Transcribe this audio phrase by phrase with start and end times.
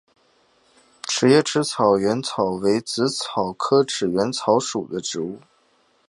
[1.03, 1.61] 匙叶齿
[1.99, 5.39] 缘草为紫草科齿缘草属的植物。